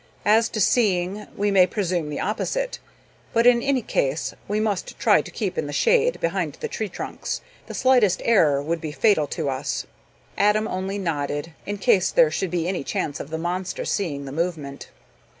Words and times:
As 0.25 0.49
to 0.49 0.59
seeing, 0.59 1.27
we 1.37 1.51
may 1.51 1.67
presume 1.67 2.09
the 2.09 2.19
opposite, 2.19 2.79
but 3.33 3.45
in 3.45 3.61
any 3.61 3.83
case 3.83 4.33
we 4.47 4.59
must 4.59 4.97
try 4.97 5.21
to 5.21 5.29
keep 5.29 5.59
in 5.59 5.67
the 5.67 5.71
shade 5.73 6.19
behind 6.19 6.53
the 6.53 6.67
tree 6.67 6.89
trunks. 6.89 7.41
The 7.67 7.75
slightest 7.75 8.19
error 8.25 8.63
would 8.63 8.81
be 8.81 8.91
fatal 8.91 9.27
to 9.27 9.47
us." 9.47 9.85
Adam 10.39 10.67
only 10.67 10.97
nodded, 10.97 11.53
in 11.67 11.77
case 11.77 12.09
there 12.09 12.31
should 12.31 12.49
be 12.49 12.67
any 12.67 12.83
chance 12.83 13.19
of 13.19 13.29
the 13.29 13.37
monster 13.37 13.85
seeing 13.85 14.25
the 14.25 14.31
movement. 14.31 14.89